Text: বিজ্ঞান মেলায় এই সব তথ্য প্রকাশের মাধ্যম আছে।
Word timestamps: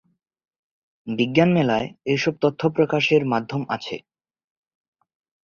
বিজ্ঞান 1.07 1.49
মেলায় 1.53 1.87
এই 2.05 2.17
সব 2.17 2.33
তথ্য 2.41 2.61
প্রকাশের 2.69 3.21
মাধ্যম 3.25 3.61
আছে। 3.69 3.95